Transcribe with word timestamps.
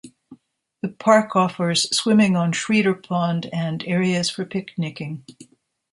The 0.81 0.89
park 0.89 1.35
offers 1.35 1.95
swimming 1.95 2.35
on 2.35 2.53
Schreeder 2.53 2.95
Pond 2.95 3.47
and 3.53 3.83
areas 3.85 4.31
for 4.31 4.45
picnicking. 4.45 5.23